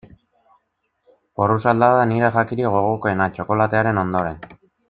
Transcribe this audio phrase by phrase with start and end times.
[1.41, 4.45] Porrusalda da nire jakirik gogokoena, txokolatearen ondoren.